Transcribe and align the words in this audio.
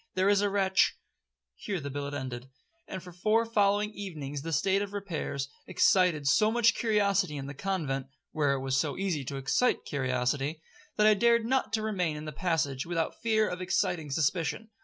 There 0.15 0.29
is 0.29 0.41
a 0.41 0.49
wretch—' 0.49 0.95
'Here 1.53 1.79
the 1.79 1.91
billet 1.91 2.15
ended; 2.15 2.49
and 2.87 3.03
for 3.03 3.11
four 3.11 3.45
following 3.45 3.91
evenings 3.91 4.41
the 4.41 4.51
state 4.51 4.81
of 4.81 4.89
the 4.89 4.95
repairs 4.95 5.47
excited 5.67 6.25
so 6.27 6.51
much 6.51 6.73
curiosity 6.73 7.37
in 7.37 7.45
the 7.45 7.53
convent, 7.53 8.07
(where 8.31 8.55
it 8.55 8.65
is 8.67 8.75
so 8.75 8.97
easy 8.97 9.23
to 9.25 9.37
excite 9.37 9.85
curiosity), 9.85 10.59
that 10.95 11.05
I 11.05 11.13
dared 11.13 11.45
not 11.45 11.71
to 11.73 11.83
remain 11.83 12.17
in 12.17 12.25
the 12.25 12.31
passage, 12.31 12.83
without 12.87 13.11
the 13.11 13.17
fear 13.21 13.47
of 13.47 13.61
exciting 13.61 14.09
suspicion. 14.09 14.71